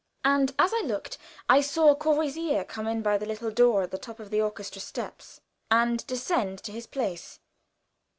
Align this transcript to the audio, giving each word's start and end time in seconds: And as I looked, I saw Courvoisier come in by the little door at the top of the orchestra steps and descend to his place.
And 0.25 0.55
as 0.57 0.73
I 0.73 0.81
looked, 0.83 1.19
I 1.47 1.61
saw 1.61 1.93
Courvoisier 1.93 2.63
come 2.63 2.87
in 2.87 3.03
by 3.03 3.19
the 3.19 3.25
little 3.27 3.51
door 3.51 3.83
at 3.83 3.91
the 3.91 3.99
top 3.99 4.19
of 4.19 4.31
the 4.31 4.41
orchestra 4.41 4.81
steps 4.81 5.41
and 5.69 6.03
descend 6.07 6.57
to 6.63 6.71
his 6.71 6.87
place. 6.87 7.39